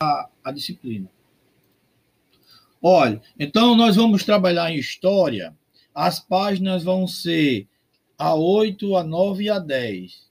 [0.00, 1.10] a, a disciplina.
[2.82, 5.56] Olha, então nós vamos trabalhar em história.
[5.94, 7.66] As páginas vão ser
[8.18, 10.26] a 8, a 9 e a 10.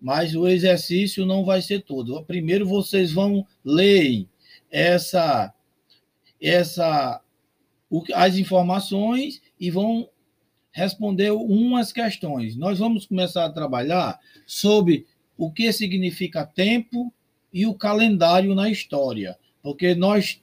[0.00, 2.22] Mas o exercício não vai ser todo.
[2.24, 4.26] Primeiro vocês vão ler
[4.70, 5.52] essa
[6.40, 7.20] essa
[8.14, 10.08] as informações e vão
[10.70, 12.56] responder umas questões.
[12.56, 15.06] Nós vamos começar a trabalhar sobre
[15.36, 17.12] o que significa tempo
[17.52, 20.40] e o calendário na história, porque nós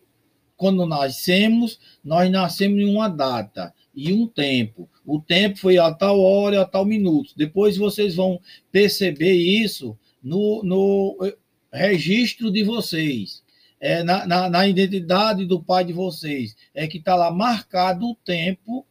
[0.56, 4.90] quando nascemos, nós nascemos em uma data e um tempo.
[5.06, 7.34] O tempo foi a tal hora, a tal minuto.
[7.38, 11.38] Depois vocês vão perceber isso no, no eh,
[11.72, 13.44] registro de vocês
[13.80, 18.16] é, na, na, na, identidade do pai de vocês, é que está lá marcado o
[18.16, 18.86] tempo,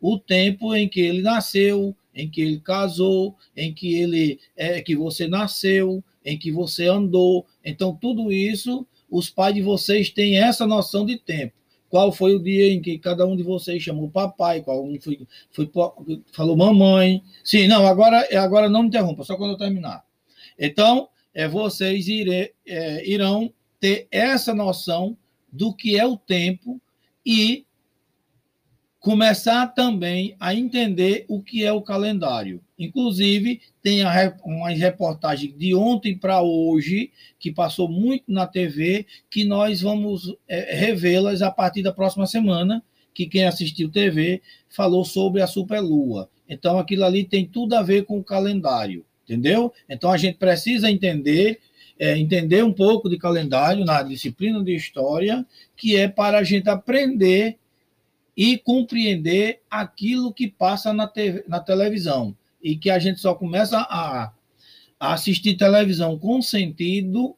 [0.00, 4.96] o tempo em que ele nasceu, em que ele casou, em que ele é que
[4.96, 7.46] você nasceu, em que você andou.
[7.64, 11.54] Então, tudo isso, os pais de vocês têm essa noção de tempo.
[11.88, 15.20] Qual foi o dia em que cada um de vocês chamou papai, qual um foi,
[15.52, 15.70] foi
[16.32, 17.22] falou mamãe.
[17.44, 20.04] Sim, não, agora, agora não me interrompa, só quando eu terminar.
[20.58, 25.16] Então, é, vocês ire, é, irão ter essa noção
[25.52, 26.80] do que é o tempo
[27.24, 27.64] e
[29.04, 32.62] começar também a entender o que é o calendário.
[32.78, 34.02] Inclusive, tem
[34.42, 40.74] uma reportagem de ontem para hoje, que passou muito na TV, que nós vamos é,
[40.74, 42.82] revê-las a partir da próxima semana,
[43.12, 46.30] que quem assistiu TV falou sobre a superlua.
[46.48, 49.70] Então, aquilo ali tem tudo a ver com o calendário, entendeu?
[49.86, 51.60] Então, a gente precisa entender
[51.98, 56.68] é, entender um pouco de calendário na disciplina de história, que é para a gente
[56.70, 57.58] aprender
[58.36, 61.10] e compreender aquilo que passa na,
[61.46, 62.36] na televisão.
[62.62, 64.32] E que a gente só começa a,
[64.98, 67.36] a assistir televisão com sentido,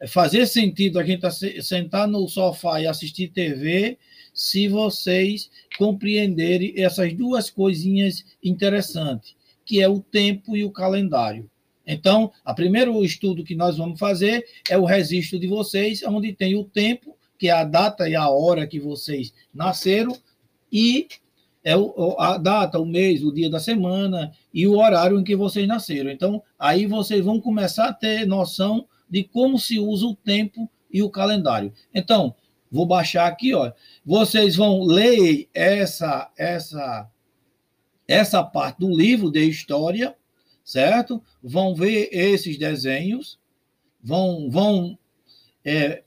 [0.00, 1.24] é, fazer sentido a gente
[1.62, 3.98] sentar no sofá e assistir TV,
[4.34, 11.50] se vocês compreenderem essas duas coisinhas interessantes, que é o tempo e o calendário.
[11.86, 16.54] Então, o primeiro estudo que nós vamos fazer é o registro de vocês, onde tem
[16.54, 20.14] o tempo, que é a data e a hora que vocês nasceram,
[20.72, 21.08] e
[21.64, 21.74] é
[22.18, 26.10] a data, o mês, o dia da semana e o horário em que vocês nasceram.
[26.10, 31.02] Então, aí vocês vão começar a ter noção de como se usa o tempo e
[31.02, 31.72] o calendário.
[31.94, 32.34] Então,
[32.70, 33.72] vou baixar aqui, ó.
[34.04, 37.10] Vocês vão ler essa essa
[38.06, 40.16] essa parte do livro de história
[40.68, 41.22] certo?
[41.42, 43.38] Vão ver esses desenhos,
[44.02, 44.98] vão, vão
[45.64, 46.02] é,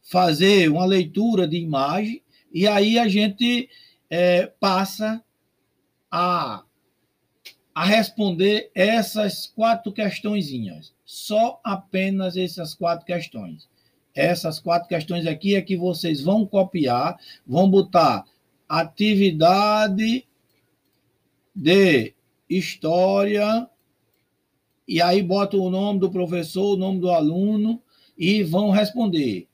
[0.00, 3.68] fazer uma leitura de imagem, e aí a gente
[4.10, 5.22] é, passa
[6.10, 6.64] a,
[7.74, 10.94] a responder essas quatro questõezinhas.
[11.04, 13.68] Só apenas essas quatro questões.
[14.14, 18.24] Essas quatro questões aqui é que vocês vão copiar, vão botar
[18.68, 20.26] atividade
[21.54, 22.14] de
[22.48, 23.68] história
[24.86, 27.82] e aí botam o nome do professor, o nome do aluno
[28.16, 29.46] e vão responder.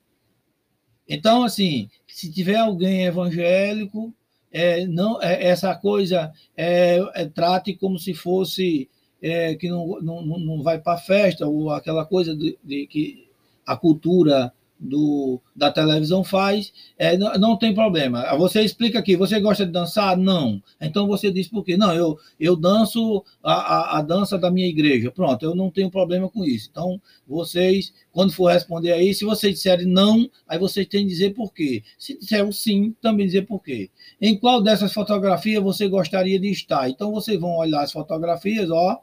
[1.09, 4.15] Então, assim, se tiver alguém evangélico,
[4.55, 8.89] é, não, é, essa coisa é, é, trate como se fosse
[9.21, 13.29] é, que não, não, não vai para a festa, ou aquela coisa de, de que
[13.67, 14.53] a cultura
[14.85, 18.37] do, da televisão faz, é, não, não, tem problema.
[18.37, 20.17] Você explica aqui, você gosta de dançar?
[20.17, 20.63] Não.
[20.81, 21.77] Então você diz por quê?
[21.77, 25.11] Não, eu, eu danço a, a, a, dança da minha igreja.
[25.11, 26.69] Pronto, eu não tenho problema com isso.
[26.71, 31.35] Então, vocês, quando for responder aí, se vocês disserem não, aí vocês têm que dizer
[31.35, 31.83] por quê.
[31.99, 33.91] Se disserem sim, também dizer por quê.
[34.21, 36.91] Em qual dessas fotografias você gostaria de estar?
[36.91, 39.01] Então, vocês vão olhar as fotografias, ó,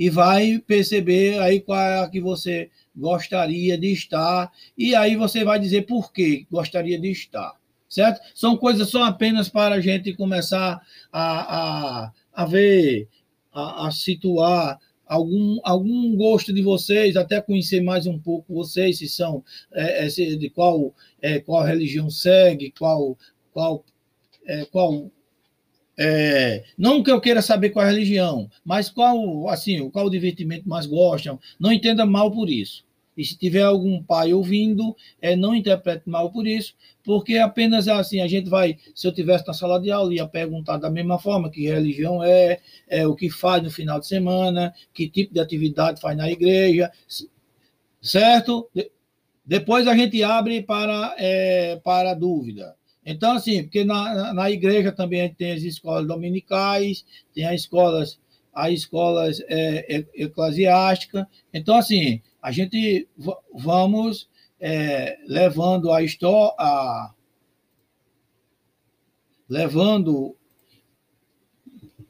[0.00, 5.44] e vai perceber aí qual é a que você gostaria de estar, e aí você
[5.44, 7.52] vai dizer por que gostaria de estar,
[7.86, 8.18] certo?
[8.34, 10.80] São coisas só apenas para a gente começar
[11.12, 13.08] a, a, a ver,
[13.52, 19.06] a, a situar algum, algum gosto de vocês, até conhecer mais um pouco vocês, se
[19.06, 23.18] são é, é, de qual, é, qual religião segue, qual,
[23.52, 23.84] qual,
[24.46, 25.10] é, qual
[26.02, 30.10] é, não que eu queira saber qual é a religião, mas qual, assim, qual o
[30.10, 31.38] divertimento mais gostam.
[31.58, 32.86] Não entenda mal por isso.
[33.14, 36.74] E se tiver algum pai ouvindo, é, não interprete mal por isso,
[37.04, 40.78] porque apenas assim, a gente vai, se eu tivesse na sala de aula, ia perguntar
[40.78, 45.06] da mesma forma que religião é, é o que faz no final de semana, que
[45.06, 46.90] tipo de atividade faz na igreja,
[48.00, 48.70] certo?
[49.44, 52.74] Depois a gente abre para, é, para dúvida.
[53.04, 57.04] Então, assim, porque na, na igreja também a gente tem as escolas dominicais,
[57.34, 58.20] tem as escolas,
[58.52, 61.24] as escolas é, eclesiásticas.
[61.52, 63.08] Então, assim, a gente
[63.54, 64.28] vamos
[64.60, 66.54] é, levando a história,
[69.48, 70.36] levando,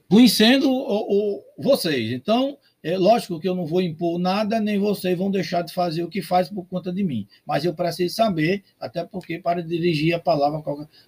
[0.08, 2.10] conhecendo o, o, vocês.
[2.12, 6.02] Então, é lógico que eu não vou impor nada, nem vocês vão deixar de fazer
[6.02, 7.26] o que faz por conta de mim.
[7.44, 10.62] Mas eu preciso saber, até porque para dirigir a palavra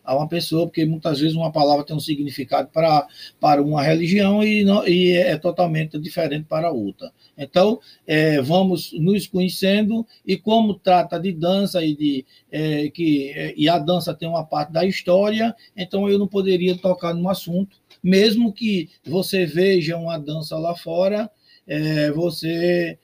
[0.05, 3.07] a uma pessoa, porque muitas vezes uma palavra tem um significado para,
[3.41, 7.11] para uma religião e, não, e é totalmente diferente para outra.
[7.39, 13.55] Então, é, vamos nos conhecendo e como trata de dança e de é, que é,
[13.57, 17.79] e a dança tem uma parte da história, então eu não poderia tocar no assunto,
[18.03, 21.31] mesmo que você veja uma dança lá fora
[21.67, 22.99] é, você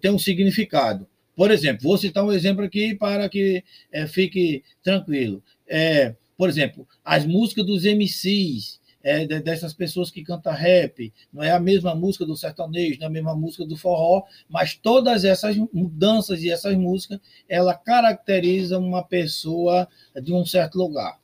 [0.00, 1.06] tem um significado.
[1.34, 5.42] Por exemplo, vou citar um exemplo aqui para que é, fique tranquilo.
[5.66, 11.50] É, por exemplo, as músicas dos MCs, é, dessas pessoas que cantam rap, não é
[11.50, 15.56] a mesma música do sertanejo, não é a mesma música do forró, mas todas essas
[15.72, 17.18] mudanças e essas músicas,
[17.48, 19.88] ela caracteriza uma pessoa
[20.22, 21.21] de um certo lugar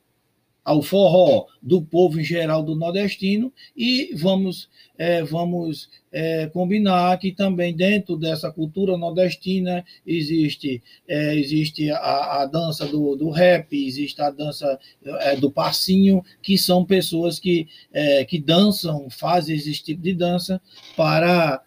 [0.69, 4.69] ao forró do povo em geral do nordestino e vamos
[4.99, 12.45] é, vamos é, combinar que também dentro dessa cultura nordestina existe é, existe a, a
[12.45, 18.23] dança do, do, rap existe a dança é, do passinho que são pessoas que é,
[18.23, 20.61] que dançam fazem esse tipo de dança
[20.95, 21.63] para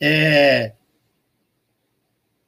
[0.00, 0.72] é,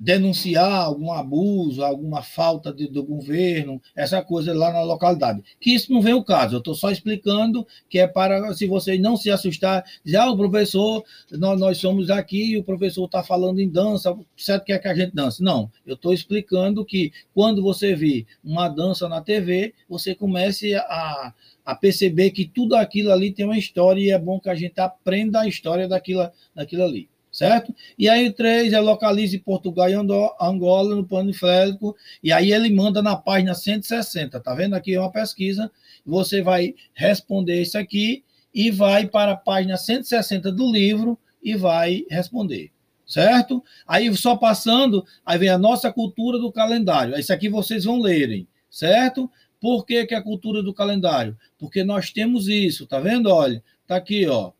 [0.02, 5.44] denunciar algum abuso, alguma falta de, do governo, essa coisa lá na localidade.
[5.60, 9.00] Que isso não vem o caso, eu estou só explicando que é para, se vocês
[9.00, 13.22] não se assustar, dizer, ah, o professor, nós, nós somos aqui e o professor está
[13.22, 15.40] falando em dança, certo que é que a gente dança.
[15.40, 21.32] Não, eu estou explicando que quando você vê uma dança na TV, você comece a,
[21.64, 24.80] a perceber que tudo aquilo ali tem uma história e é bom que a gente
[24.80, 27.74] aprenda a história daquilo, daquilo ali certo?
[27.98, 33.00] E aí o 3 é localize Portugal e Angola no panflético, e aí ele manda
[33.00, 34.74] na página 160, tá vendo?
[34.74, 35.72] Aqui é uma pesquisa,
[36.04, 38.22] você vai responder isso aqui
[38.54, 42.70] e vai para a página 160 do livro e vai responder,
[43.06, 43.64] certo?
[43.88, 48.46] Aí só passando, aí vem a nossa cultura do calendário, isso aqui vocês vão lerem,
[48.70, 49.30] certo?
[49.58, 51.38] Por que, que é a cultura do calendário?
[51.56, 53.30] Porque nós temos isso, tá vendo?
[53.30, 54.52] Olha, tá aqui, ó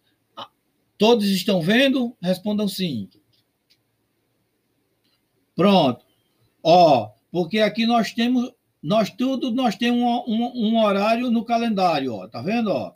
[1.02, 2.16] Todos estão vendo?
[2.22, 3.08] Respondam sim.
[5.56, 6.06] Pronto.
[6.62, 12.14] Ó, porque aqui nós temos, nós tudo, nós temos um, um, um horário no calendário,
[12.14, 12.28] ó.
[12.28, 12.94] Tá vendo, ó?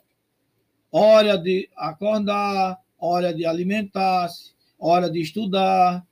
[0.89, 6.07] Hora de acordar, hora de alimentar-se, hora de estudar,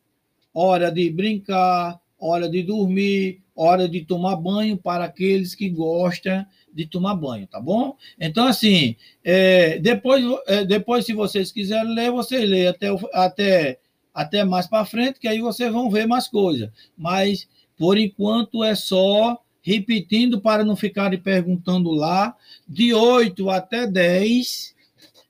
[0.53, 6.45] hora de brincar, hora de dormir, hora de tomar banho para aqueles que gostam
[6.75, 7.95] de tomar banho, tá bom?
[8.19, 13.79] Então, assim, é, depois, é, depois, se vocês quiserem ler, vocês lêem até, até,
[14.13, 16.69] até mais para frente, que aí vocês vão ver mais coisas.
[16.97, 22.35] Mas, por enquanto, é só repetindo para não ficarem perguntando lá,
[22.67, 24.75] de 8 até 10,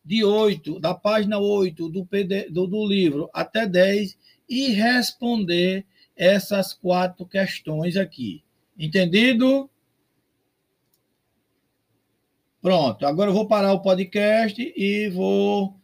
[0.03, 4.17] de 8, da página 8 do, PD, do, do livro até 10,
[4.49, 5.85] e responder
[6.17, 8.43] essas quatro questões aqui.
[8.77, 9.69] Entendido?
[12.65, 15.79] Pronto, agora eu vou parar o podcast e vou